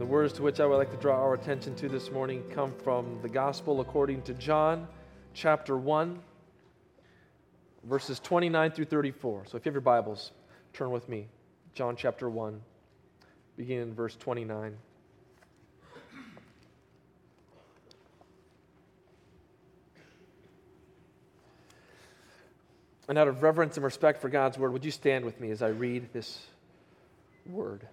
[0.00, 2.72] The words to which I would like to draw our attention to this morning come
[2.82, 4.88] from the Gospel according to John,
[5.34, 6.18] chapter 1,
[7.84, 9.42] verses 29 through 34.
[9.44, 10.32] So if you have your Bibles,
[10.72, 11.26] turn with me.
[11.74, 12.62] John chapter 1,
[13.58, 14.74] beginning in verse 29.
[23.06, 25.60] And out of reverence and respect for God's word, would you stand with me as
[25.60, 26.40] I read this
[27.44, 27.86] word?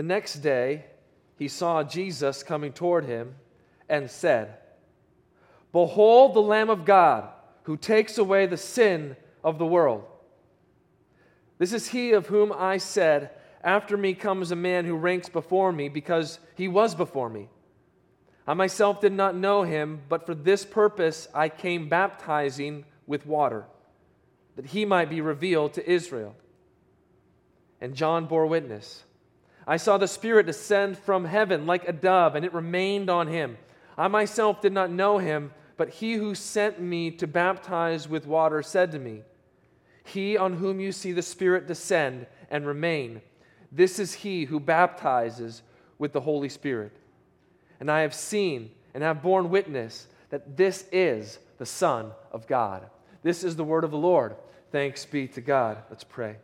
[0.00, 0.86] The next day,
[1.36, 3.34] he saw Jesus coming toward him
[3.86, 4.54] and said,
[5.72, 7.28] Behold the Lamb of God
[7.64, 10.04] who takes away the sin of the world.
[11.58, 13.28] This is he of whom I said,
[13.62, 17.50] After me comes a man who ranks before me because he was before me.
[18.46, 23.66] I myself did not know him, but for this purpose I came baptizing with water,
[24.56, 26.34] that he might be revealed to Israel.
[27.82, 29.04] And John bore witness.
[29.66, 33.58] I saw the Spirit descend from heaven like a dove, and it remained on him.
[33.96, 38.62] I myself did not know him, but he who sent me to baptize with water
[38.62, 39.22] said to me,
[40.04, 43.22] He on whom you see the Spirit descend and remain,
[43.72, 45.62] this is he who baptizes
[45.98, 46.92] with the Holy Spirit.
[47.78, 52.86] And I have seen and have borne witness that this is the Son of God.
[53.22, 54.36] This is the word of the Lord.
[54.72, 55.78] Thanks be to God.
[55.90, 56.36] Let's pray.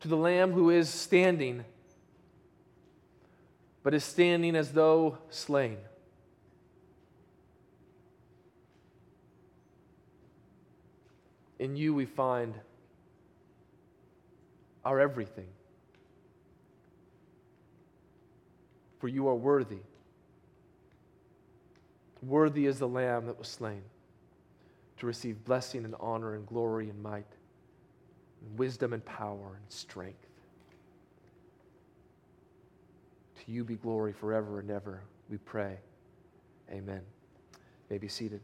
[0.00, 1.64] To the Lamb who is standing,
[3.82, 5.78] but is standing as though slain.
[11.58, 12.54] In you we find
[14.84, 15.48] our everything.
[18.98, 19.78] For you are worthy.
[22.22, 23.82] Worthy is the Lamb that was slain
[24.98, 27.35] to receive blessing and honor and glory and might
[28.56, 30.26] wisdom and power and strength.
[33.44, 35.78] To you be glory forever and ever, we pray.
[36.70, 37.00] Amen.
[37.52, 37.58] You
[37.90, 38.40] may be seated.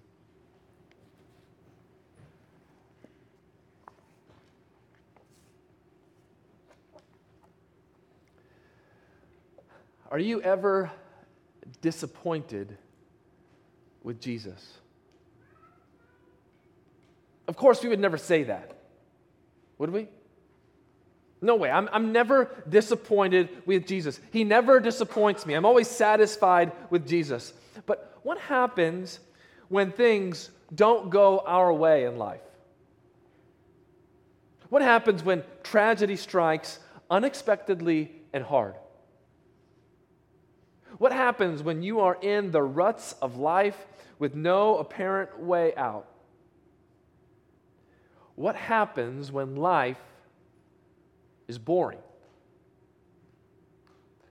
[10.10, 10.90] Are you ever
[11.80, 12.76] disappointed
[14.02, 14.78] with Jesus?
[17.48, 18.81] Of course, we would never say that.
[19.82, 20.06] Would we?
[21.40, 21.68] No way.
[21.68, 24.20] I'm, I'm never disappointed with Jesus.
[24.30, 25.54] He never disappoints me.
[25.54, 27.52] I'm always satisfied with Jesus.
[27.84, 29.18] But what happens
[29.68, 32.42] when things don't go our way in life?
[34.68, 36.78] What happens when tragedy strikes
[37.10, 38.76] unexpectedly and hard?
[40.98, 43.84] What happens when you are in the ruts of life
[44.20, 46.06] with no apparent way out?
[48.36, 49.98] What happens when life
[51.48, 51.98] is boring?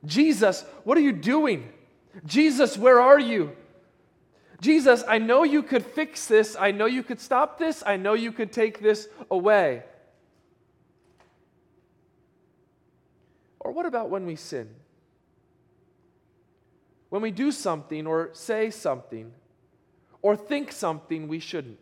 [0.06, 1.72] Jesus, what are you doing?
[2.26, 3.56] Jesus, where are you?
[4.60, 6.56] Jesus, I know you could fix this.
[6.60, 7.84] I know you could stop this.
[7.86, 9.84] I know you could take this away.
[13.60, 14.70] Or what about when we sin?
[17.10, 19.32] When we do something or say something
[20.22, 21.80] or think something we shouldn't?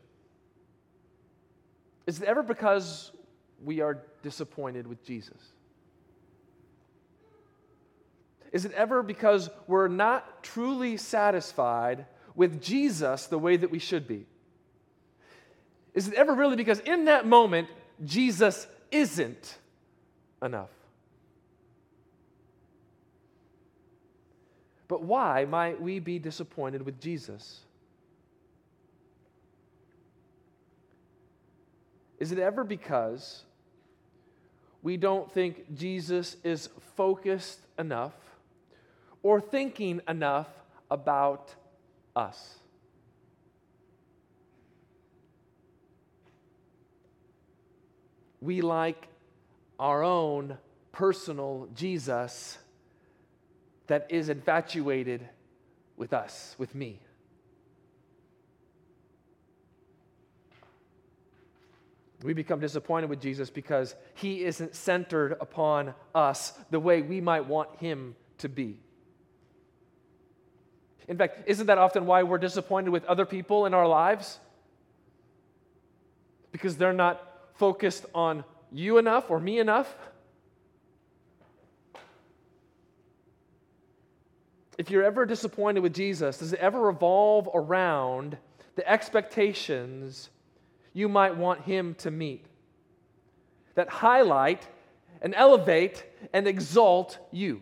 [2.10, 3.12] Is it ever because
[3.64, 5.38] we are disappointed with Jesus?
[8.52, 14.08] Is it ever because we're not truly satisfied with Jesus the way that we should
[14.08, 14.26] be?
[15.94, 17.70] Is it ever really because in that moment,
[18.04, 19.60] Jesus isn't
[20.42, 20.72] enough?
[24.88, 27.60] But why might we be disappointed with Jesus?
[32.20, 33.44] Is it ever because
[34.82, 38.14] we don't think Jesus is focused enough
[39.24, 40.48] or thinking enough
[40.92, 41.56] about
[42.16, 42.60] us?
[48.42, 49.08] We like
[49.80, 50.58] our own
[50.92, 52.58] personal Jesus
[53.88, 55.28] that is infatuated
[55.98, 57.00] with us, with me.
[62.24, 67.46] We become disappointed with Jesus because he isn't centered upon us the way we might
[67.46, 68.80] want him to be.
[71.08, 74.40] In fact, isn't that often why we're disappointed with other people in our lives?
[76.52, 77.26] Because they're not
[77.56, 79.94] focused on you enough or me enough?
[84.78, 88.38] If you're ever disappointed with Jesus, does it ever revolve around
[88.76, 90.30] the expectations
[90.94, 92.46] you might want him to meet
[93.76, 94.68] that highlight
[95.22, 97.62] and elevate and exalt you?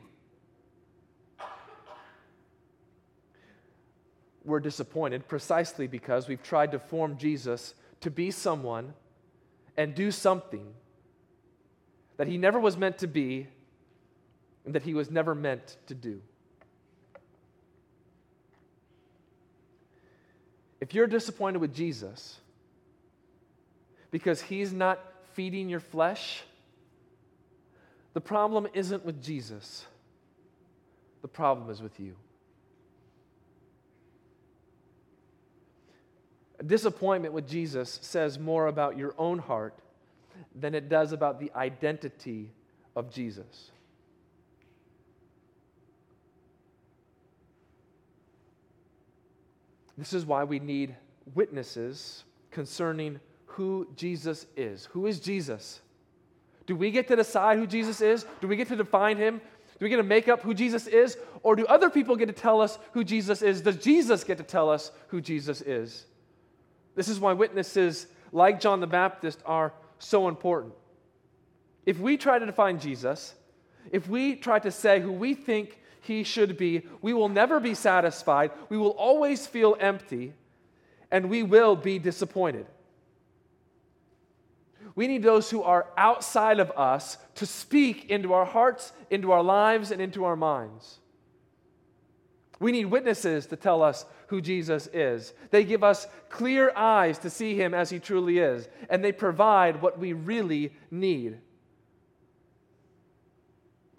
[4.43, 8.93] We're disappointed precisely because we've tried to form Jesus to be someone
[9.75, 10.73] and do something
[12.15, 13.47] that he never was meant to be
[14.65, 16.21] and that he was never meant to do.
[20.79, 22.39] If you're disappointed with Jesus
[24.11, 24.99] because he's not
[25.33, 26.43] feeding your flesh,
[28.13, 29.85] the problem isn't with Jesus,
[31.21, 32.15] the problem is with you.
[36.65, 39.75] Disappointment with Jesus says more about your own heart
[40.55, 42.51] than it does about the identity
[42.95, 43.71] of Jesus.
[49.97, 50.95] This is why we need
[51.33, 53.19] witnesses concerning
[53.57, 54.85] who Jesus is.
[54.91, 55.81] Who is Jesus?
[56.67, 58.23] Do we get to decide who Jesus is?
[58.39, 59.41] Do we get to define him?
[59.79, 61.17] Do we get to make up who Jesus is?
[61.41, 63.61] Or do other people get to tell us who Jesus is?
[63.61, 66.05] Does Jesus get to tell us who Jesus is?
[66.93, 70.75] This is why witnesses like John the Baptist are so important.
[71.87, 73.33] If we try to define Jesus,
[73.91, 77.73] if we try to say who we think he should be, we will never be
[77.73, 78.51] satisfied.
[78.69, 80.33] We will always feel empty,
[81.09, 82.67] and we will be disappointed.
[84.97, 89.43] We need those who are outside of us to speak into our hearts, into our
[89.43, 90.97] lives, and into our minds.
[92.59, 95.35] We need witnesses to tell us who Jesus is.
[95.51, 99.83] They give us clear eyes to see him as he truly is, and they provide
[99.83, 101.37] what we really need.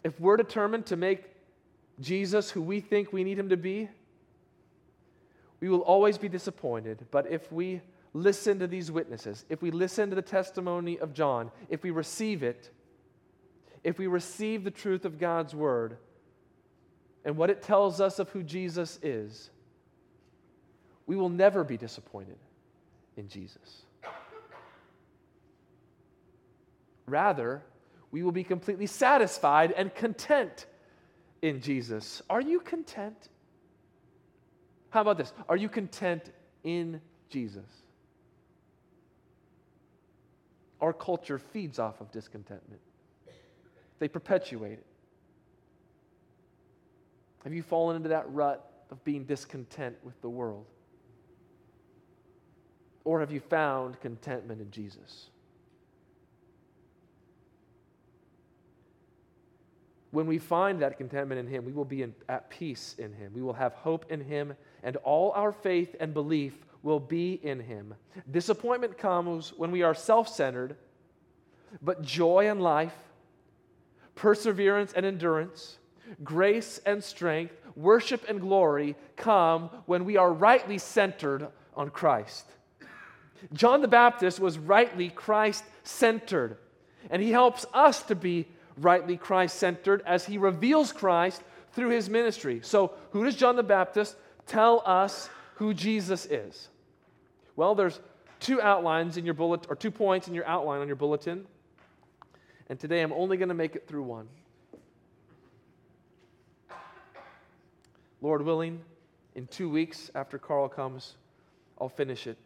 [0.03, 1.31] If we're determined to make
[2.01, 3.89] Jesus who we think we need him to be,
[5.61, 7.07] we will always be disappointed.
[7.13, 7.83] But if we
[8.15, 12.43] listen to these witnesses, if we listen to the testimony of John, if we receive
[12.43, 12.71] it,
[13.85, 15.99] if we receive the truth of God's word
[17.25, 19.51] and what it tells us of who Jesus is,
[21.07, 22.39] we will never be disappointed
[23.17, 23.83] in Jesus.
[27.07, 27.63] Rather,
[28.11, 30.67] we will be completely satisfied and content
[31.43, 32.23] in Jesus.
[32.29, 33.29] Are you content?
[34.91, 35.33] How about this?
[35.49, 36.31] Are you content
[36.65, 37.01] in
[37.31, 37.65] Jesus?
[40.81, 42.81] Our culture feeds off of discontentment,
[43.99, 44.87] they perpetuate it.
[47.45, 50.67] Have you fallen into that rut of being discontent with the world?
[53.05, 55.31] Or have you found contentment in Jesus?
[60.11, 63.33] When we find that contentment in Him, we will be in, at peace in Him.
[63.35, 67.61] We will have hope in Him, and all our faith and belief will be in
[67.61, 67.95] Him.
[68.31, 70.77] Disappointment comes when we are self centered,
[71.83, 72.97] but joy and life,
[74.15, 75.79] perseverance and endurance,
[76.25, 82.47] grace and strength, worship and glory come when we are rightly centered on Christ.
[83.53, 86.57] John the Baptist was rightly Christ centered,
[87.11, 91.43] and he helps us to be rightly Christ centered as he reveals Christ
[91.73, 92.61] through his ministry.
[92.63, 94.17] So, who does John the Baptist
[94.47, 96.69] tell us who Jesus is?
[97.59, 97.99] Well, there's
[98.39, 101.45] two outlines in your bullet or two points in your outline on your bulletin.
[102.69, 104.29] And today I'm only going to make it through one.
[108.23, 108.81] Lord willing,
[109.35, 111.17] in two weeks after Carl comes,
[111.81, 112.39] I'll finish it.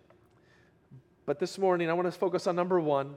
[1.27, 3.15] But this morning, I want to focus on number one,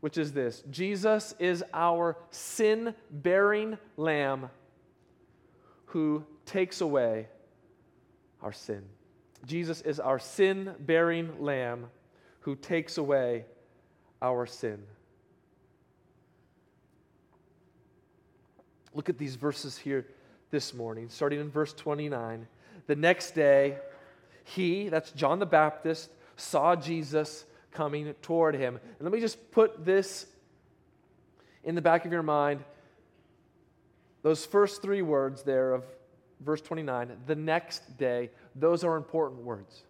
[0.00, 4.50] which is this Jesus is our sin bearing lamb
[5.86, 7.28] who takes away
[8.42, 8.84] our sin.
[9.46, 11.86] Jesus is our sin bearing lamb
[12.40, 13.44] who takes away
[14.22, 14.82] our sin.
[18.94, 20.06] Look at these verses here
[20.50, 22.46] this morning, starting in verse 29.
[22.86, 23.78] The next day,
[24.44, 28.76] he, that's John the Baptist, saw Jesus coming toward him.
[28.76, 30.26] And let me just put this
[31.64, 32.62] in the back of your mind.
[34.22, 35.84] Those first three words there of
[36.44, 39.82] verse 29, the next day, those are important words.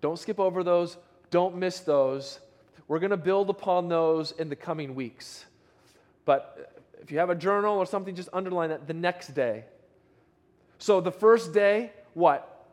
[0.00, 0.96] Don't skip over those,
[1.30, 2.40] don't miss those.
[2.88, 5.46] We're going to build upon those in the coming weeks.
[6.24, 9.64] But if you have a journal or something, just underline that the next day.
[10.78, 12.66] So the first day, what?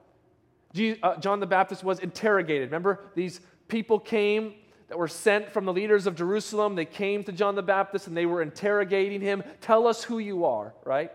[0.77, 2.69] Uh, John the Baptist was interrogated.
[2.69, 4.55] Remember, these people came
[4.87, 6.75] that were sent from the leaders of Jerusalem.
[6.75, 9.43] They came to John the Baptist and they were interrogating him.
[9.61, 11.11] Tell us who you are, right?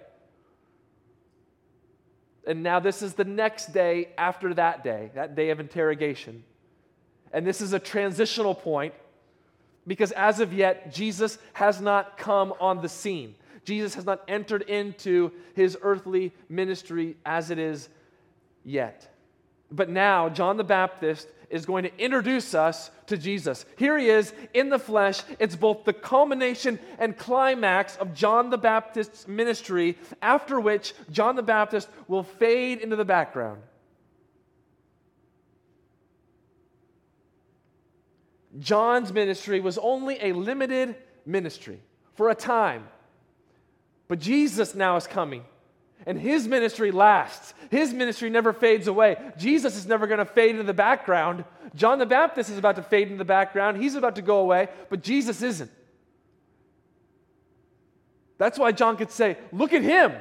[2.47, 6.45] And now this is the next day after that day, that day of interrogation.
[7.33, 8.95] And this is a transitional point
[9.87, 13.35] because as of yet, Jesus has not come on the scene.
[13.65, 17.89] Jesus has not entered into his earthly ministry as it is
[18.63, 19.11] yet.
[19.71, 23.65] But now, John the Baptist is going to introduce us to Jesus.
[23.77, 25.23] Here he is in the flesh.
[25.39, 31.43] It's both the culmination and climax of John the Baptist's ministry, after which John the
[31.43, 33.63] Baptist will fade into the background.
[38.59, 40.97] John's ministry was only a limited
[41.27, 41.81] ministry
[42.15, 42.87] for a time.
[44.07, 45.45] But Jesus now is coming.
[46.07, 47.55] And his ministry lasts.
[47.71, 49.17] His ministry never fades away.
[49.39, 51.45] Jesus is never going to fade into the background.
[51.75, 53.79] John the Baptist is about to fade into the background.
[53.79, 55.71] He's about to go away, but Jesus isn't.
[58.37, 60.13] That's why John could say, Look at him.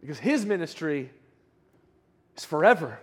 [0.00, 1.10] Because his ministry
[2.36, 2.98] is forever.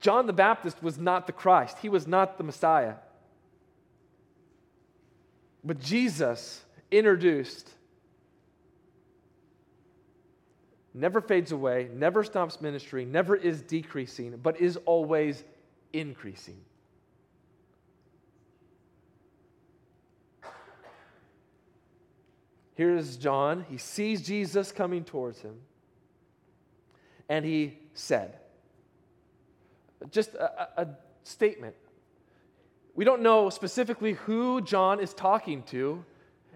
[0.00, 2.94] John the Baptist was not the Christ, he was not the Messiah.
[5.64, 7.68] But Jesus introduced
[10.92, 15.44] never fades away, never stops ministry, never is decreasing, but is always
[15.92, 16.60] increasing.
[22.74, 23.66] Here's John.
[23.68, 25.56] He sees Jesus coming towards him.
[27.28, 28.38] And he said,
[30.10, 30.88] just a, a
[31.22, 31.76] statement
[33.00, 36.04] we don't know specifically who John is talking to.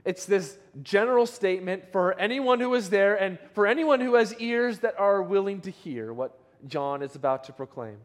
[0.04, 4.80] It's this general statement for anyone who is there and for anyone who has ears
[4.80, 7.96] that are willing to hear what John is about to proclaim.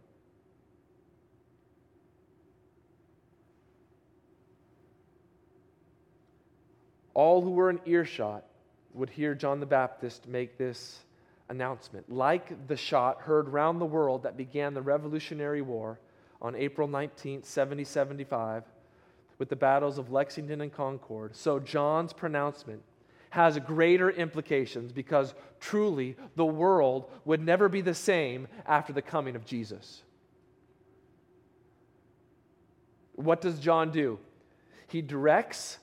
[7.14, 8.46] All who were in earshot
[8.94, 11.00] would hear John the Baptist make this
[11.50, 12.10] announcement.
[12.10, 16.00] Like the shot heard round the world that began the Revolutionary War,
[16.42, 18.64] on April 19, 7075,
[19.38, 21.36] with the battles of Lexington and Concord.
[21.36, 22.82] So John's pronouncement
[23.32, 29.36] has greater implications because truly the world would never be the same after the coming
[29.36, 30.02] of Jesus.
[33.16, 34.18] What does John do?
[34.88, 35.78] He directs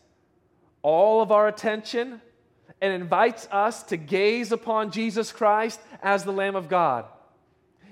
[0.83, 2.21] all of our attention
[2.81, 7.07] and invites us to gaze upon Jesus Christ as the Lamb of God.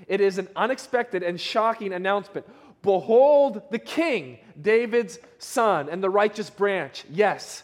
[0.07, 2.47] It is an unexpected and shocking announcement.
[2.83, 7.05] Behold the king, David's son, and the righteous branch.
[7.11, 7.63] Yes.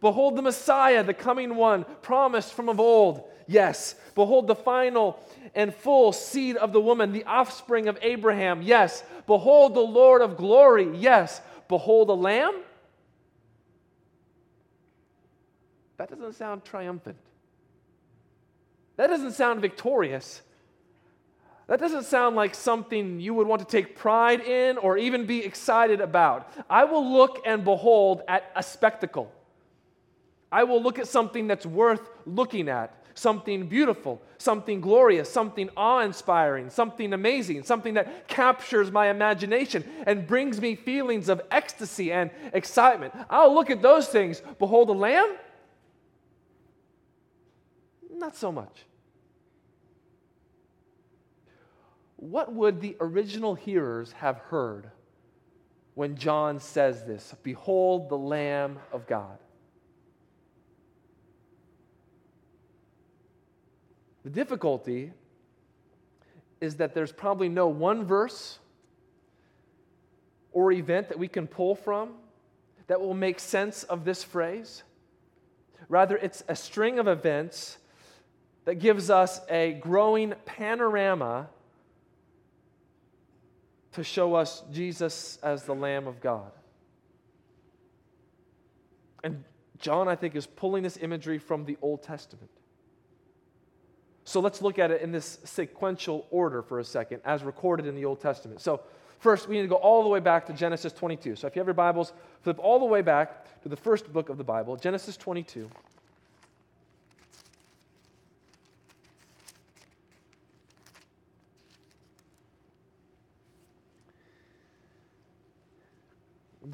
[0.00, 3.28] Behold the Messiah, the coming one, promised from of old.
[3.46, 3.94] Yes.
[4.14, 5.18] Behold the final
[5.54, 8.62] and full seed of the woman, the offspring of Abraham.
[8.62, 9.02] Yes.
[9.26, 10.96] Behold the Lord of glory.
[10.96, 11.40] Yes.
[11.68, 12.62] Behold a lamb.
[15.96, 17.16] That doesn't sound triumphant.
[18.96, 20.42] That doesn't sound victorious.
[21.68, 25.44] That doesn't sound like something you would want to take pride in or even be
[25.44, 26.52] excited about.
[26.70, 29.32] I will look and behold at a spectacle.
[30.52, 36.00] I will look at something that's worth looking at, something beautiful, something glorious, something awe
[36.00, 42.30] inspiring, something amazing, something that captures my imagination and brings me feelings of ecstasy and
[42.52, 43.12] excitement.
[43.28, 44.40] I'll look at those things.
[44.60, 45.36] Behold a lamb?
[48.14, 48.84] Not so much.
[52.30, 54.90] What would the original hearers have heard
[55.94, 57.34] when John says this?
[57.42, 59.38] Behold the Lamb of God.
[64.24, 65.12] The difficulty
[66.60, 68.58] is that there's probably no one verse
[70.52, 72.14] or event that we can pull from
[72.88, 74.82] that will make sense of this phrase.
[75.88, 77.78] Rather, it's a string of events
[78.64, 81.48] that gives us a growing panorama
[83.96, 86.52] to show us Jesus as the Lamb of God.
[89.24, 89.42] And
[89.78, 92.50] John, I think, is pulling this imagery from the Old Testament.
[94.24, 97.94] So let's look at it in this sequential order for a second, as recorded in
[97.94, 98.60] the Old Testament.
[98.60, 98.82] So,
[99.18, 101.36] first, we need to go all the way back to Genesis 22.
[101.36, 102.12] So, if you have your Bibles,
[102.42, 105.70] flip all the way back to the first book of the Bible, Genesis 22.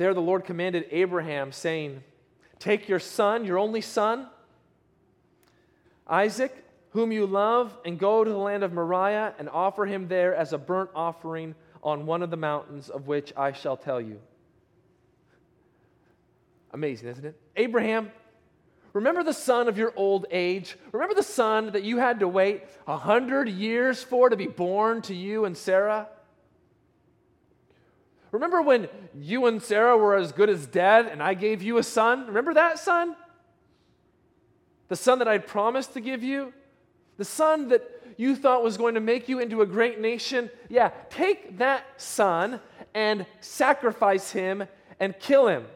[0.02, 2.02] There, the Lord commanded Abraham, saying,
[2.58, 4.26] Take your son, your only son,
[6.08, 6.52] Isaac,
[6.90, 10.52] whom you love, and go to the land of Moriah and offer him there as
[10.52, 11.54] a burnt offering
[11.84, 14.18] on one of the mountains of which I shall tell you.
[16.72, 17.40] Amazing, isn't it?
[17.54, 18.10] Abraham,
[18.94, 20.76] remember the son of your old age?
[20.90, 25.00] Remember the son that you had to wait a hundred years for to be born
[25.02, 26.08] to you and Sarah?
[28.32, 31.82] Remember when you and Sarah were as good as dead and I gave you a
[31.82, 32.26] son?
[32.26, 33.14] Remember that son?
[34.88, 36.52] The son that I promised to give you?
[37.18, 37.82] The son that
[38.16, 40.50] you thought was going to make you into a great nation?
[40.68, 42.58] Yeah, take that son
[42.94, 44.64] and sacrifice him
[44.98, 45.66] and kill him.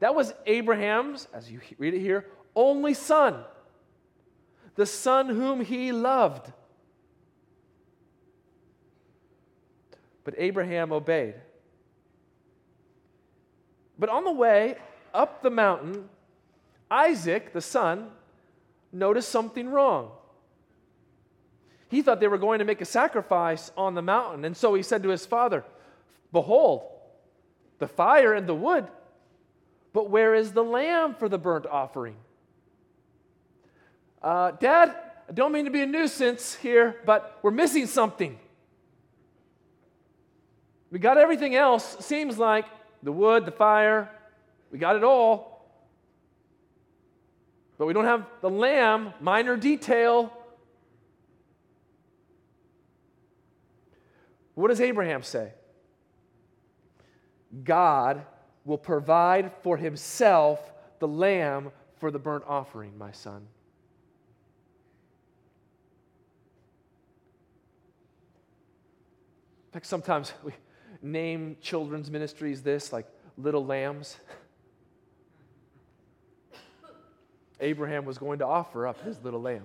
[0.00, 3.44] That was Abraham's, as you read it here, only son,
[4.74, 6.52] the son whom he loved.
[10.26, 11.36] But Abraham obeyed.
[13.96, 14.76] But on the way
[15.14, 16.08] up the mountain,
[16.90, 18.08] Isaac, the son,
[18.92, 20.10] noticed something wrong.
[21.88, 24.44] He thought they were going to make a sacrifice on the mountain.
[24.44, 25.64] And so he said to his father,
[26.32, 26.82] Behold,
[27.78, 28.88] the fire and the wood,
[29.92, 32.16] but where is the lamb for the burnt offering?
[34.20, 34.92] Uh, Dad,
[35.28, 38.40] I don't mean to be a nuisance here, but we're missing something.
[40.90, 42.64] We got everything else, seems like
[43.02, 44.10] the wood, the fire,
[44.70, 45.56] we got it all.
[47.78, 50.32] But we don't have the lamb, minor detail.
[54.54, 55.52] What does Abraham say?
[57.62, 58.24] God
[58.64, 63.46] will provide for himself the lamb for the burnt offering, my son.
[69.66, 70.52] In fact, sometimes we,
[71.06, 73.06] name children's ministries this, like
[73.38, 74.18] little lambs.
[77.60, 79.64] Abraham was going to offer up his little lamb.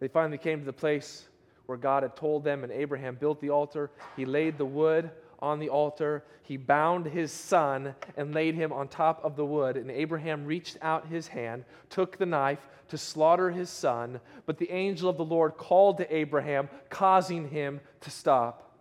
[0.00, 1.28] They finally came to the place
[1.66, 3.90] where God had told them, and Abraham built the altar.
[4.16, 5.10] He laid the wood
[5.42, 6.24] on the altar.
[6.42, 9.76] He bound his son and laid him on top of the wood.
[9.76, 14.20] And Abraham reached out his hand, took the knife to slaughter his son.
[14.46, 18.78] But the angel of the Lord called to Abraham, causing him to stop.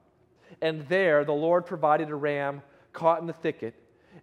[0.62, 3.76] And there the Lord provided a ram caught in the thicket.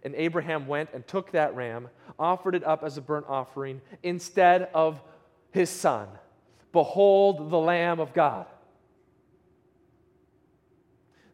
[0.03, 4.69] And Abraham went and took that ram, offered it up as a burnt offering instead
[4.73, 5.01] of
[5.51, 6.07] his son.
[6.71, 8.45] Behold the Lamb of God.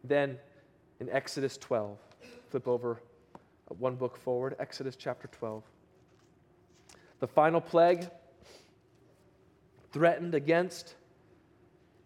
[0.04, 0.38] Then
[1.04, 1.98] in Exodus 12.
[2.50, 3.02] Flip over
[3.36, 5.62] uh, one book forward, Exodus chapter 12.
[7.20, 8.10] The final plague
[9.92, 10.96] threatened against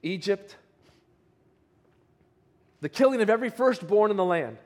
[0.02, 0.56] Egypt,
[2.82, 4.58] the killing of every firstborn in the land.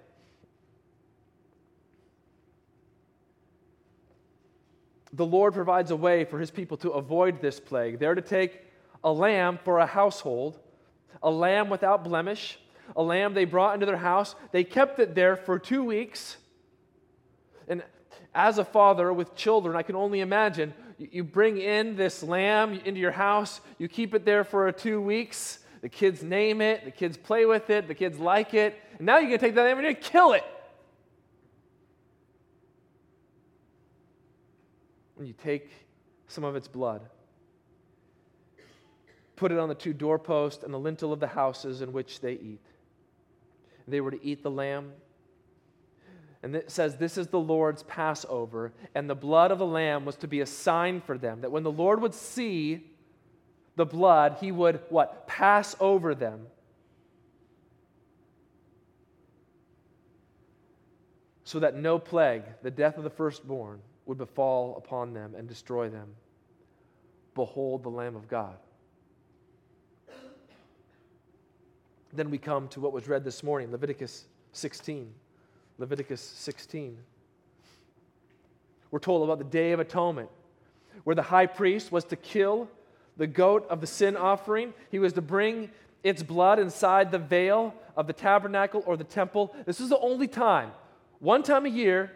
[5.12, 8.00] The Lord provides a way for his people to avoid this plague.
[8.00, 8.62] They're to take
[9.04, 10.58] a lamb for a household,
[11.22, 12.58] a lamb without blemish,
[12.96, 14.36] a lamb they brought into their house.
[14.52, 16.38] They kept it there for two weeks.
[17.68, 17.84] And
[18.34, 23.00] as a father with children, I can only imagine you bring in this lamb into
[23.00, 25.60] your house, you keep it there for two weeks.
[25.82, 28.80] The kids name it, the kids play with it, the kids like it.
[28.98, 30.44] And now you're going to take that lamb and you're going to kill it.
[35.18, 35.72] And you take
[36.28, 37.02] some of its blood,
[39.36, 42.34] put it on the two doorposts and the lintel of the houses in which they
[42.34, 42.62] eat
[43.88, 44.92] they were to eat the lamb.
[46.44, 50.16] And it says, This is the Lord's Passover, and the blood of the lamb was
[50.18, 52.86] to be a sign for them, that when the Lord would see
[53.76, 55.28] the blood, he would what?
[55.28, 56.48] Pass over them.
[61.44, 65.90] So that no plague, the death of the firstborn, would befall upon them and destroy
[65.90, 66.16] them.
[67.36, 68.58] Behold the Lamb of God.
[72.14, 75.14] Then we come to what was read this morning Leviticus 16.
[75.78, 76.98] Leviticus 16.
[78.92, 80.30] We're told about the Day of Atonement,
[81.06, 82.70] where the high priest was to kill
[83.16, 84.74] the goat of the sin offering.
[84.90, 85.72] He was to bring
[86.04, 89.56] its blood inside the veil of the tabernacle or the temple.
[89.66, 90.72] This is the only time,
[91.20, 92.12] one time a year,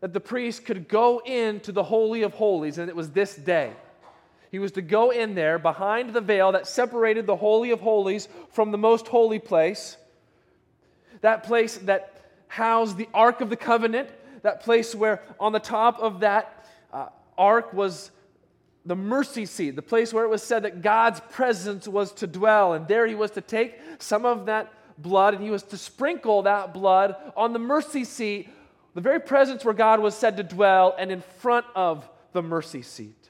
[0.00, 3.72] that the priest could go into the Holy of Holies, and it was this day.
[4.50, 8.28] He was to go in there behind the veil that separated the Holy of Holies
[8.52, 9.96] from the most holy place,
[11.20, 14.08] that place that housed the Ark of the Covenant,
[14.42, 18.10] that place where on the top of that uh, ark was
[18.86, 22.74] the mercy seat, the place where it was said that God's presence was to dwell.
[22.74, 26.42] And there he was to take some of that blood and he was to sprinkle
[26.42, 28.48] that blood on the mercy seat,
[28.94, 32.82] the very presence where God was said to dwell, and in front of the mercy
[32.82, 33.23] seat.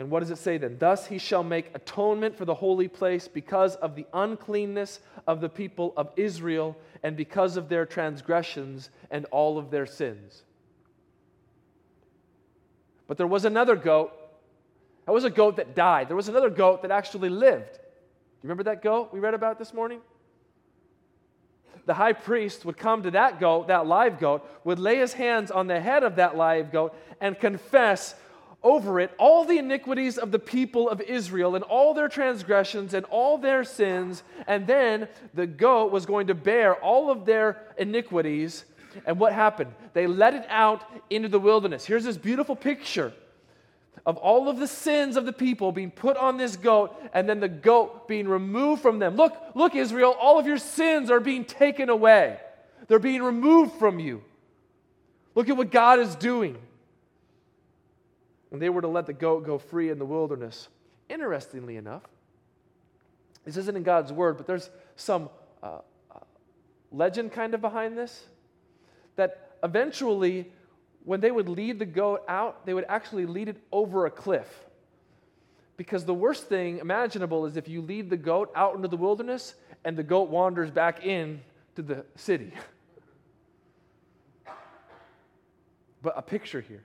[0.00, 0.78] And what does it say then?
[0.78, 5.48] Thus he shall make atonement for the holy place because of the uncleanness of the
[5.50, 10.42] people of Israel and because of their transgressions and all of their sins.
[13.08, 14.14] But there was another goat.
[15.04, 16.08] That was a goat that died.
[16.08, 17.74] There was another goat that actually lived.
[17.74, 20.00] Do you remember that goat we read about this morning?
[21.84, 25.50] The high priest would come to that goat, that live goat, would lay his hands
[25.50, 28.14] on the head of that live goat and confess
[28.62, 33.06] over it all the iniquities of the people of Israel and all their transgressions and
[33.06, 34.22] all their sins.
[34.46, 38.64] And then the goat was going to bear all of their iniquities
[39.06, 39.72] and what happened?
[39.92, 41.84] They let it out into the wilderness.
[41.84, 43.12] Here's this beautiful picture
[44.06, 47.40] of all of the sins of the people being put on this goat and then
[47.40, 49.16] the goat being removed from them.
[49.16, 52.38] Look, look, Israel, all of your sins are being taken away,
[52.88, 54.22] they're being removed from you.
[55.34, 56.56] Look at what God is doing.
[58.52, 60.68] And they were to let the goat go free in the wilderness.
[61.08, 62.02] Interestingly enough,
[63.44, 65.30] this isn't in God's word, but there's some
[65.62, 65.78] uh,
[66.10, 66.18] uh,
[66.92, 68.24] legend kind of behind this
[69.16, 70.50] that eventually,
[71.04, 74.66] when they would lead the goat out, they would actually lead it over a cliff.
[75.76, 79.54] Because the worst thing imaginable is if you lead the goat out into the wilderness
[79.84, 81.40] and the goat wanders back in
[81.76, 82.52] to the city.
[86.02, 86.82] but a picture here.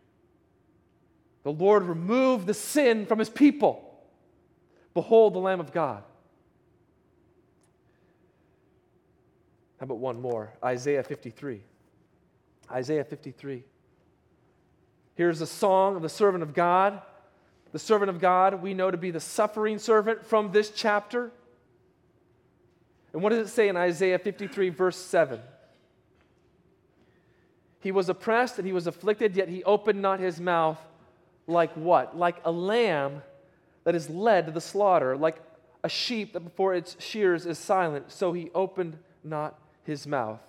[1.46, 4.04] The Lord removed the sin from his people.
[4.96, 6.04] Behold the Lamb of God.
[9.80, 10.52] How about one more?
[10.64, 11.62] Isaiah 53.
[12.72, 13.64] Isaiah 53.
[15.14, 17.00] Here's a song of the servant of God.
[17.74, 21.32] The servant of God we know to be the suffering servant from this chapter.
[23.14, 25.40] And what does it say in Isaiah 53, verse 7?
[27.82, 30.80] He was oppressed and he was afflicted, yet he opened not his mouth
[31.48, 32.18] like what?
[32.18, 33.22] Like a lamb
[33.84, 35.42] that is led to the slaughter, like
[35.84, 40.40] a sheep that before its shears is silent, so he opened not his mouth.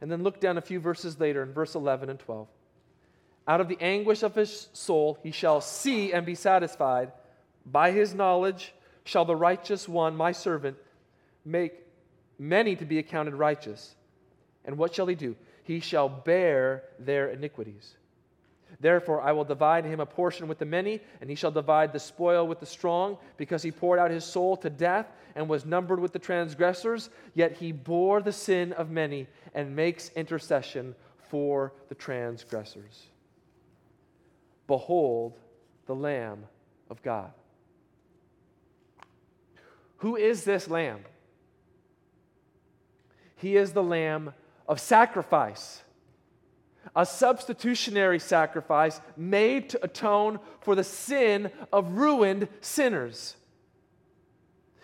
[0.00, 2.48] And then look down a few verses later in verse 11 and 12.
[3.48, 7.12] Out of the anguish of his soul he shall see and be satisfied.
[7.64, 10.76] By his knowledge shall the righteous one, my servant,
[11.44, 11.74] make
[12.38, 13.94] many to be accounted righteous.
[14.64, 15.36] And what shall he do?
[15.62, 17.94] He shall bear their iniquities.
[18.80, 21.98] Therefore, I will divide him a portion with the many, and he shall divide the
[21.98, 26.00] spoil with the strong, because he poured out his soul to death and was numbered
[26.00, 27.10] with the transgressors.
[27.34, 30.94] Yet he bore the sin of many and makes intercession
[31.28, 33.06] for the transgressors.
[34.66, 35.38] Behold
[35.86, 36.44] the Lamb
[36.90, 37.32] of God.
[39.98, 41.00] Who is this Lamb?
[43.36, 44.34] He is the Lamb
[44.68, 45.82] of sacrifice
[46.94, 53.36] a substitutionary sacrifice made to atone for the sin of ruined sinners.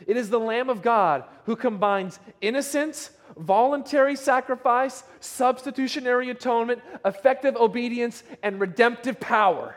[0.06, 8.22] It is the Lamb of God who combines innocence, voluntary sacrifice, substitutionary atonement, effective obedience,
[8.42, 9.76] and redemptive power.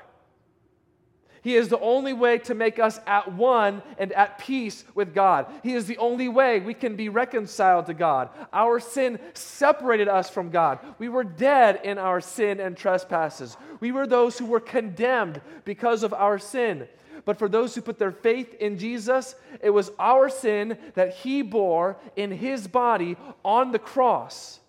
[1.45, 5.45] He is the only way to make us at one and at peace with God.
[5.61, 8.29] He is the only way we can be reconciled to God.
[8.51, 10.79] Our sin separated us from God.
[10.97, 13.57] We were dead in our sin and trespasses.
[13.79, 16.87] We were those who were condemned because of our sin.
[17.25, 21.43] But for those who put their faith in Jesus, it was our sin that He
[21.43, 24.61] bore in His body on the cross.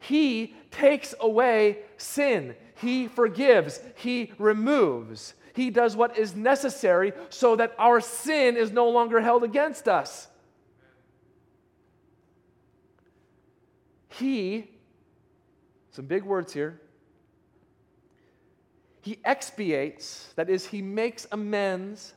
[0.00, 5.34] He takes away sin, He forgives, He removes.
[5.54, 10.28] He does what is necessary so that our sin is no longer held against us.
[14.08, 14.70] He,
[15.92, 16.80] some big words here,
[19.00, 22.14] he expiates, that is, he makes amends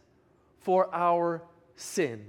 [0.59, 1.43] for our
[1.75, 2.25] sin.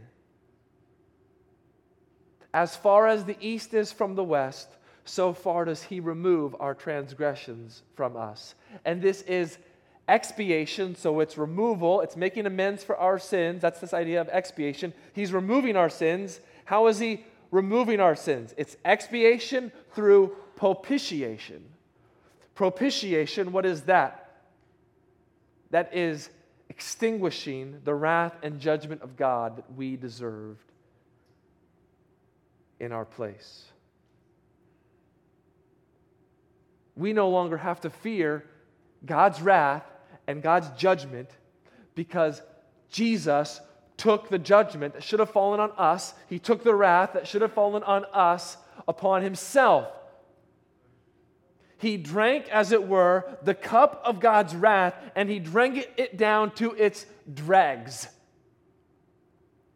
[2.52, 4.68] As far as the east is from the west,
[5.04, 8.54] so far does he remove our transgressions from us.
[8.84, 9.58] And this is
[10.08, 13.62] expiation, so it's removal, it's making amends for our sins.
[13.62, 14.92] That's this idea of expiation.
[15.12, 16.40] He's removing our sins.
[16.64, 18.54] How is he removing our sins?
[18.56, 21.64] It's expiation through propitiation.
[22.54, 24.42] Propitiation, what is that?
[25.70, 26.30] That is
[26.68, 30.72] extinguishing the wrath and judgment of God that we deserved
[32.80, 33.64] in our place.
[36.96, 38.44] We no longer have to fear
[39.06, 39.84] God's wrath
[40.28, 41.30] and God's judgment
[41.96, 42.42] because
[42.90, 43.60] Jesus
[43.96, 46.14] took the judgment that should have fallen on us.
[46.28, 49.88] He took the wrath that should have fallen on us upon himself.
[51.78, 56.52] He drank, as it were, the cup of God's wrath and he drank it down
[56.56, 58.08] to its dregs.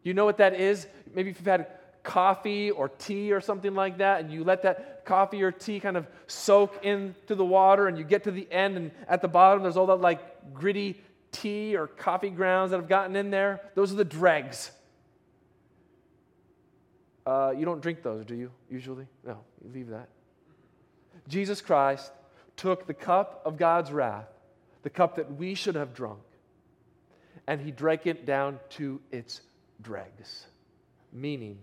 [0.03, 0.85] You know what that is?
[1.13, 1.67] Maybe if you've had
[2.03, 5.97] coffee or tea or something like that, and you let that coffee or tea kind
[5.97, 9.63] of soak into the water, and you get to the end, and at the bottom
[9.63, 13.61] there's all that like gritty tea or coffee grounds that have gotten in there.
[13.75, 14.71] Those are the dregs.
[17.25, 19.07] Uh, you don't drink those, do you, usually?
[19.25, 20.09] No, you leave that.
[21.27, 22.11] Jesus Christ
[22.57, 24.27] took the cup of God's wrath,
[24.83, 26.19] the cup that we should have drunk,
[27.47, 29.41] and he drank it down to its
[29.81, 30.45] dregs,
[31.13, 31.57] meaning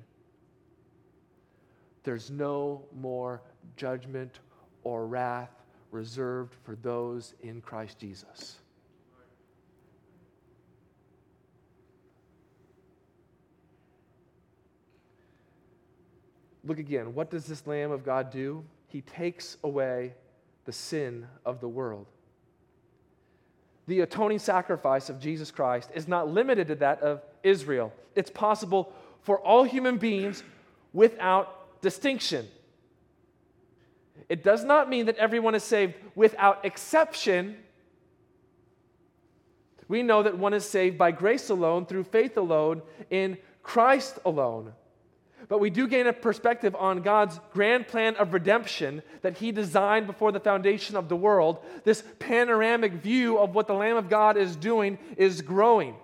[2.03, 3.43] there's no more
[3.77, 4.41] judgment
[4.85, 5.51] or wrath
[5.91, 8.57] reserved for those in Christ Jesus.
[16.65, 17.15] Look again.
[17.15, 18.65] What does this Lamb of God do?
[18.89, 20.15] He takes away
[20.67, 22.07] the sin of the world.
[23.87, 27.93] The atoning sacrifice of Jesus Christ is not limited to that of Israel.
[28.15, 30.45] It's possible for all human beings
[30.93, 32.49] without distinction.
[34.29, 37.57] It does not mean that everyone is saved without exception.
[39.89, 44.73] We know that one is saved by grace alone, through faith alone, in Christ alone.
[45.49, 50.07] But we do gain a perspective on God's grand plan of redemption that He designed
[50.07, 51.59] before the foundation of the world.
[51.83, 55.97] This panoramic view of what the Lamb of God is doing is growing.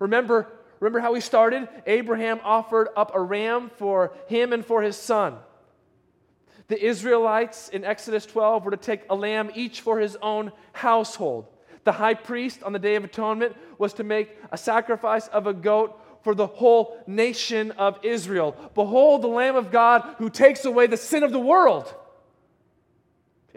[0.00, 0.48] Remember,
[0.80, 1.68] Remember how we started?
[1.86, 5.36] Abraham offered up a ram for him and for his son.
[6.68, 11.46] The Israelites in Exodus 12 were to take a lamb each for his own household.
[11.84, 15.54] The high priest on the Day of Atonement was to make a sacrifice of a
[15.54, 18.54] goat for the whole nation of Israel.
[18.74, 21.94] Behold, the Lamb of God who takes away the sin of the world.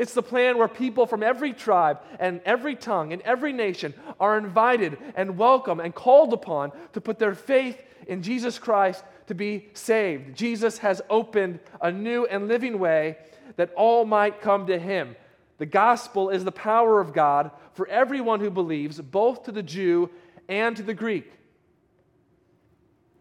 [0.01, 4.35] It's the plan where people from every tribe and every tongue and every nation are
[4.35, 9.67] invited and welcome and called upon to put their faith in Jesus Christ to be
[9.75, 10.35] saved.
[10.35, 13.15] Jesus has opened a new and living way
[13.57, 15.15] that all might come to him.
[15.59, 20.09] The gospel is the power of God for everyone who believes, both to the Jew
[20.49, 21.31] and to the Greek.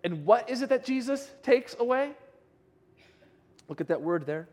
[0.03, 2.13] And what is it that Jesus takes away?
[3.69, 4.49] Look at that word there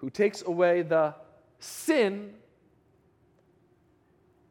[0.00, 1.14] who takes away the
[1.58, 2.32] sin,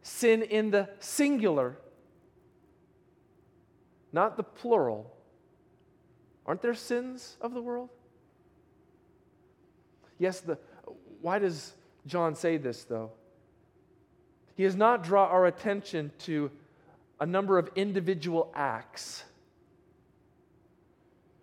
[0.03, 1.77] sin in the singular,
[4.13, 5.11] not the plural.
[6.45, 7.89] Aren't there sins of the world?
[10.19, 10.59] Yes, the,
[11.21, 11.73] why does
[12.05, 13.11] John say this, though?
[14.55, 16.51] He does not draw our attention to
[17.19, 19.23] a number of individual acts.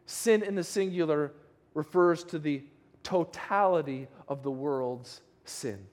[0.06, 1.32] Sin in the singular
[1.74, 2.62] refers to the
[3.06, 5.86] totality of the world's sin.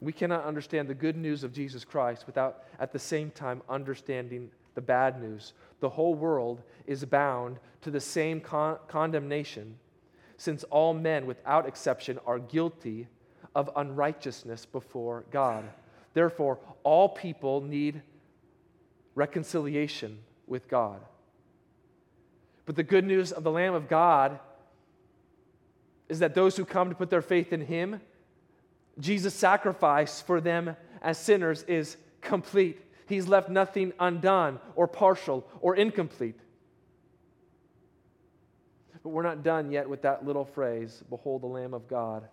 [0.00, 4.52] We cannot understand the good news of Jesus Christ without, at the same time, understanding
[4.76, 5.52] the bad news.
[5.80, 9.76] The whole world is bound to the same con- condemnation,
[10.36, 13.08] since all men, without exception, are guilty
[13.56, 15.64] of unrighteousness before God.
[16.14, 18.00] Therefore, all people need
[19.16, 21.00] reconciliation with God.
[22.70, 24.38] But the good news of the Lamb of God
[26.08, 28.00] is that those who come to put their faith in Him,
[28.96, 32.80] Jesus' sacrifice for them as sinners is complete.
[33.08, 36.38] He's left nothing undone or partial or incomplete.
[39.02, 42.28] But we're not done yet with that little phrase Behold the Lamb of God.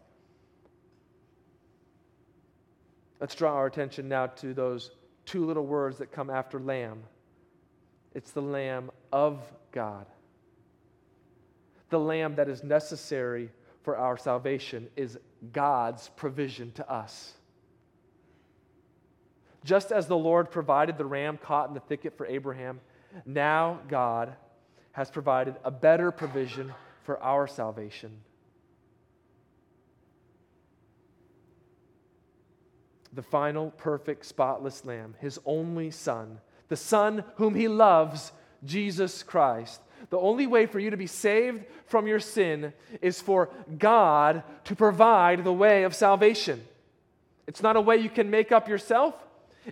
[3.19, 4.91] Let's draw our attention now to those
[5.25, 7.01] two little words that come after Lamb.
[8.13, 10.05] It's the Lamb of God
[11.89, 13.49] the lamb that is necessary
[13.83, 15.17] for our salvation is
[15.53, 17.33] God's provision to us.
[19.63, 22.79] Just as the Lord provided the ram caught in the thicket for Abraham,
[23.25, 24.35] now God
[24.91, 26.73] has provided a better provision
[27.03, 28.21] for our salvation.
[33.13, 38.31] The final, perfect, spotless lamb, his only son, the son whom he loves,
[38.63, 43.49] Jesus Christ, the only way for you to be saved from your sin is for
[43.77, 46.63] God to provide the way of salvation.
[47.47, 49.15] It's not a way you can make up yourself.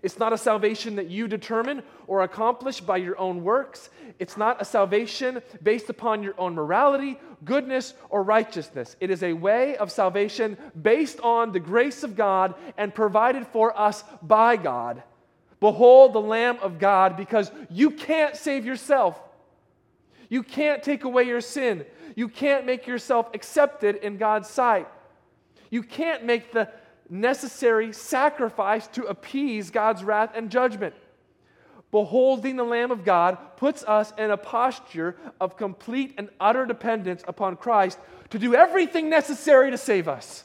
[0.03, 3.89] It's not a salvation that you determine or accomplish by your own works.
[4.19, 8.97] It's not a salvation based upon your own morality, goodness, or righteousness.
[8.99, 13.77] It is a way of salvation based on the grace of God and provided for
[13.79, 15.01] us by God.
[15.61, 19.19] Behold the Lamb of God, because you can't save yourself.
[20.29, 21.85] You can't take away your sin.
[22.15, 24.87] You can't make yourself accepted in God's sight.
[25.69, 26.69] You can't make the
[27.09, 30.95] necessary sacrifice to appease God's wrath and judgment.
[31.91, 37.23] Beholding the Lamb of God puts us in a posture of complete and utter dependence
[37.27, 37.99] upon Christ
[38.31, 40.43] to do everything necessary to save us.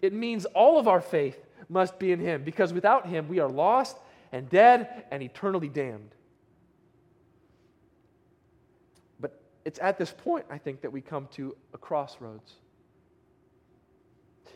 [0.00, 3.48] It means all of our faith must be in Him because without Him we are
[3.48, 3.96] lost
[4.32, 6.10] and dead and eternally damned.
[9.20, 12.52] But it's at this point, I think, that we come to a crossroads.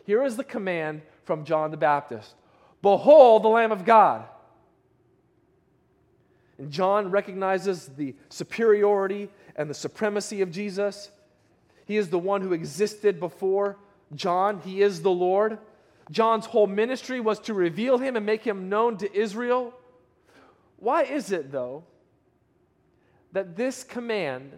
[0.05, 2.35] Here is the command from John the Baptist
[2.81, 4.25] Behold the Lamb of God.
[6.57, 11.11] And John recognizes the superiority and the supremacy of Jesus.
[11.85, 13.77] He is the one who existed before
[14.15, 15.59] John, he is the Lord.
[16.09, 19.73] John's whole ministry was to reveal him and make him known to Israel.
[20.77, 21.83] Why is it, though,
[23.33, 24.53] that this command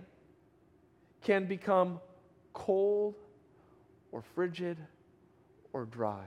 [1.24, 2.00] can become
[2.54, 3.16] cold
[4.12, 4.78] or frigid
[5.74, 6.24] or dry.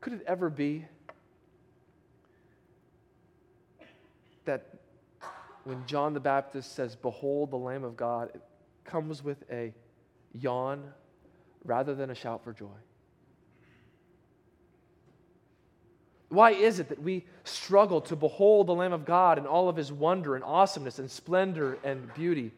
[0.00, 0.84] Could it ever be
[4.44, 4.66] that
[5.64, 8.42] when John the Baptist says, Behold the Lamb of God, it
[8.84, 9.72] comes with a
[10.34, 10.92] yawn
[11.64, 12.66] rather than a shout for joy?
[16.34, 19.76] Why is it that we struggle to behold the Lamb of God in all of
[19.76, 22.50] his wonder and awesomeness and splendor and beauty?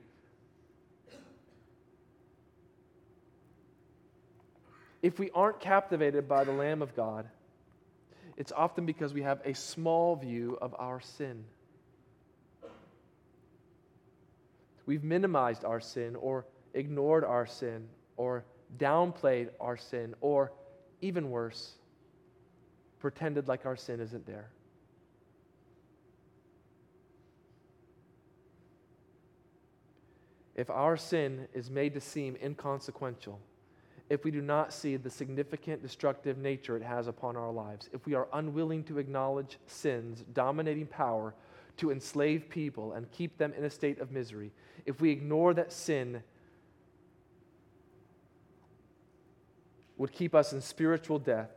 [5.03, 7.29] If we aren't captivated by the Lamb of God,
[8.39, 11.45] it's often because we have a small view of our sin.
[14.87, 18.45] We've minimized our sin or ignored our sin or
[18.79, 20.53] downplayed our sin or
[21.03, 21.75] even worse,
[23.07, 24.49] pretended like our sin isn't there.
[30.57, 33.39] If our sin is made to seem inconsequential,
[34.11, 38.05] if we do not see the significant destructive nature it has upon our lives, if
[38.07, 41.33] we are unwilling to acknowledge sin's dominating power
[41.77, 44.51] to enslave people and keep them in a state of misery,
[44.85, 46.25] if we ignore that sin
[49.97, 51.51] would keep us in spiritual death,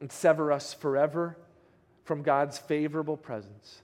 [0.00, 1.36] and sever us forever
[2.04, 3.82] from God's favorable presence,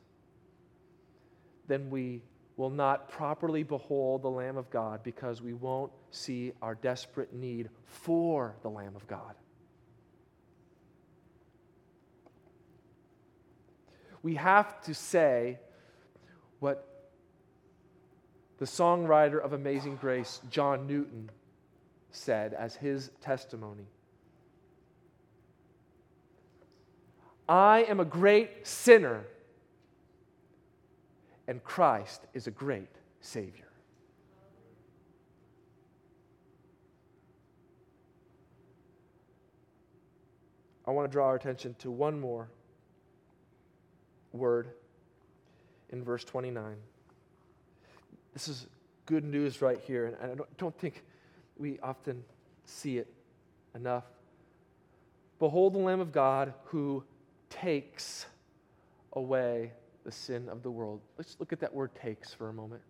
[1.68, 2.22] then we
[2.56, 7.68] will not properly behold the Lamb of God because we won't see our desperate need
[7.84, 9.34] for the Lamb of God.
[14.22, 15.58] We have to say
[16.58, 17.10] what
[18.58, 21.30] the songwriter of Amazing Grace, John Newton,
[22.10, 23.86] said as his testimony.
[27.48, 29.24] I am a great sinner,
[31.46, 32.88] and Christ is a great
[33.20, 33.68] Savior.
[40.86, 42.48] I want to draw our attention to one more
[44.32, 44.68] word
[45.90, 46.76] in verse 29.
[48.32, 48.66] This is
[49.06, 51.02] good news right here, and I don't, don't think
[51.56, 52.22] we often
[52.64, 53.12] see it
[53.74, 54.04] enough.
[55.38, 57.04] Behold the Lamb of God who
[57.60, 58.26] takes
[59.12, 59.72] away
[60.04, 61.00] the sin of the world.
[61.18, 62.82] Let's look at that word takes for a moment.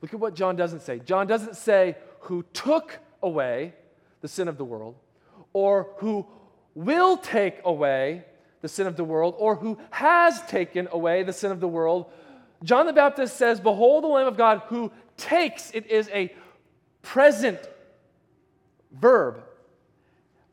[0.00, 0.98] Look at what John doesn't say.
[1.00, 3.74] John doesn't say who took away
[4.20, 4.96] the sin of the world,
[5.52, 6.26] or who
[6.74, 8.24] will take away
[8.60, 12.06] the sin of the world, or who has taken away the sin of the world.
[12.62, 15.70] John the Baptist says, Behold the Lamb of God who takes.
[15.72, 16.34] It is a
[17.02, 17.58] present
[18.92, 19.42] verb,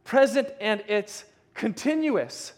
[0.03, 1.26] present and it's
[1.58, 2.53] continuous.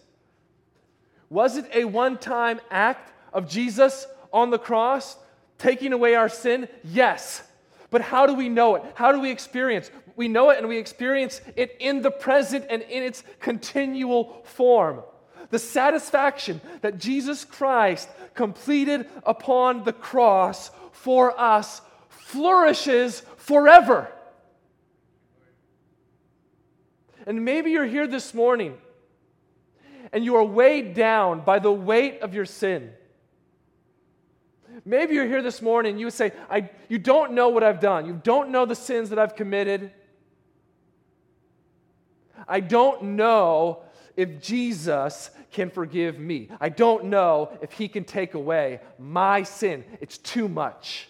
[1.30, 5.18] Was it a one time act of Jesus on the cross
[5.58, 6.68] taking away our sin?
[6.84, 7.42] Yes.
[7.90, 8.84] But how do we know it?
[8.94, 9.90] How do we experience?
[10.16, 15.02] We know it and we experience it in the present and in its continual form.
[15.50, 24.12] The satisfaction that Jesus Christ completed upon the cross for us flourishes forever.
[27.26, 28.78] And maybe you're here this morning
[30.12, 32.92] and you are weighed down by the weight of your sin.
[34.86, 38.06] Maybe you're here this morning and you say, I, You don't know what I've done.
[38.06, 39.92] You don't know the sins that I've committed.
[42.48, 43.84] I don't know
[44.16, 46.50] if Jesus can forgive me.
[46.60, 49.84] I don't know if he can take away my sin.
[50.00, 51.08] It's too much.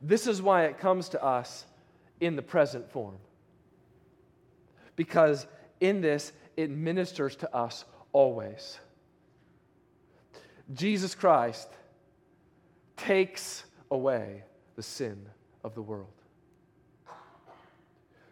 [0.00, 1.64] This is why it comes to us
[2.20, 3.16] in the present form.
[4.96, 5.46] Because
[5.80, 8.78] in this, it ministers to us always.
[10.72, 11.68] Jesus Christ
[12.96, 14.42] takes away
[14.74, 15.26] the sin
[15.62, 16.08] of the world.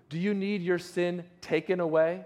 [0.09, 2.25] Do you need your sin taken away?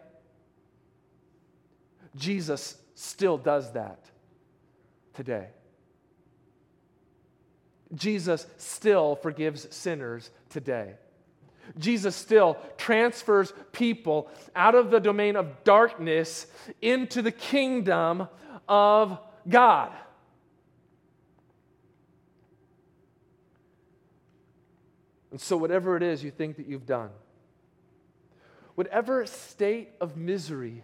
[2.17, 4.05] Jesus still does that
[5.15, 5.49] today.
[7.95, 10.95] Jesus still forgives sinners today.
[11.77, 16.47] Jesus still transfers people out of the domain of darkness
[16.81, 18.29] into the kingdom
[18.69, 19.93] of God.
[25.31, 27.11] And so, whatever it is you think that you've done,
[28.75, 30.83] whatever state of misery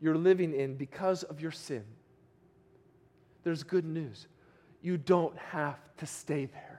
[0.00, 1.84] you're living in because of your sin,
[3.42, 4.28] there's good news.
[4.82, 6.69] You don't have to stay there.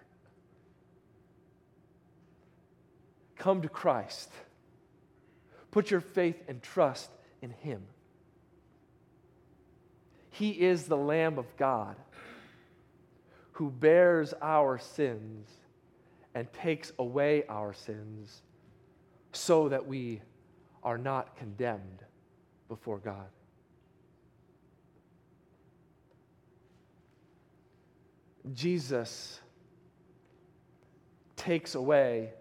[3.42, 4.30] Come to Christ.
[5.72, 7.10] Put your faith and trust
[7.42, 7.82] in Him.
[10.30, 11.96] He is the Lamb of God
[13.54, 15.50] who bears our sins
[16.36, 18.44] and takes away our sins
[19.32, 20.22] so that we
[20.84, 22.04] are not condemned
[22.70, 23.26] before God.
[28.54, 29.42] Jesus
[31.36, 32.34] takes away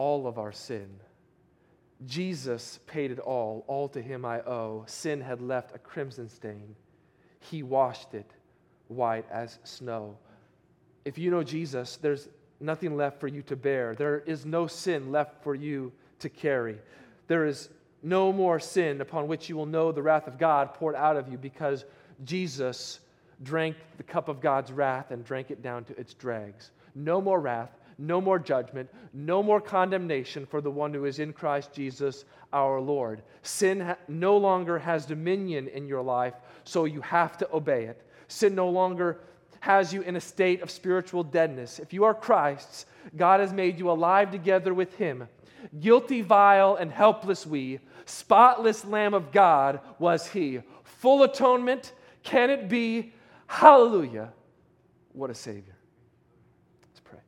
[0.00, 0.88] all of our sin.
[2.06, 3.66] Jesus paid it all.
[3.66, 4.84] All to him I owe.
[4.86, 6.74] Sin had left a crimson stain.
[7.40, 8.30] He washed it
[8.88, 10.16] white as snow.
[11.04, 12.30] If you know Jesus, there's
[12.60, 13.94] nothing left for you to bear.
[13.94, 16.78] There is no sin left for you to carry.
[17.28, 17.68] There is
[18.02, 21.28] no more sin upon which you will know the wrath of God poured out of
[21.28, 21.84] you because
[22.24, 23.00] Jesus
[23.42, 26.70] drank the cup of God's wrath and drank it down to its dregs.
[26.94, 31.32] No more wrath, no more judgment, no more condemnation for the one who is in
[31.32, 33.22] Christ Jesus our Lord.
[33.42, 36.34] Sin no longer has dominion in your life,
[36.64, 38.02] so you have to obey it.
[38.28, 39.20] Sin no longer
[39.60, 41.78] has you in a state of spiritual deadness.
[41.78, 42.86] If you are Christ's,
[43.16, 45.28] God has made you alive together with Him.
[45.78, 50.62] Guilty, vile, and helpless we, spotless Lamb of God was He.
[50.84, 51.92] Full atonement,
[52.22, 53.12] can it be?
[53.46, 54.32] Hallelujah.
[55.12, 55.76] What a Savior.
[56.88, 57.18] Let's pray.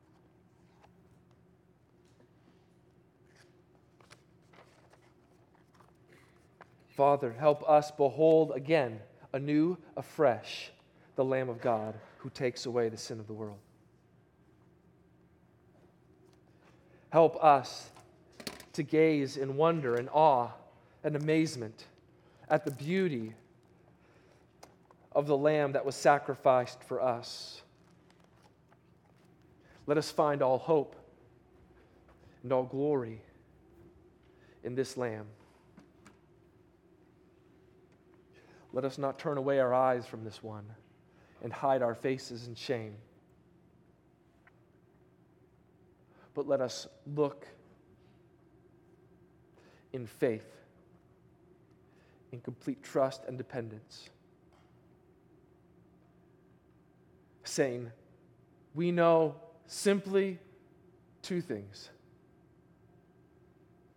[6.96, 9.00] Father, help us behold again,
[9.32, 10.70] anew, afresh,
[11.16, 13.58] the Lamb of God who takes away the sin of the world.
[17.10, 17.90] Help us
[18.74, 20.50] to gaze in wonder and awe
[21.04, 21.86] and amazement
[22.48, 23.34] at the beauty
[25.12, 27.62] of the Lamb that was sacrificed for us.
[29.86, 30.96] Let us find all hope
[32.42, 33.20] and all glory
[34.62, 35.26] in this Lamb.
[38.72, 40.64] Let us not turn away our eyes from this one
[41.42, 42.94] and hide our faces in shame.
[46.34, 47.46] But let us look
[49.92, 50.46] in faith,
[52.32, 54.08] in complete trust and dependence,
[57.44, 57.90] saying,
[58.74, 59.34] We know
[59.66, 60.38] simply
[61.20, 61.90] two things.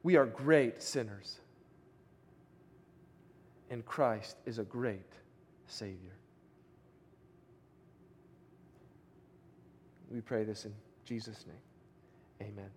[0.04, 1.40] We are great sinners,
[3.70, 5.12] and Christ is a great
[5.68, 6.16] Savior.
[10.12, 10.74] We pray this in
[11.06, 12.50] Jesus' name.
[12.50, 12.70] Amen.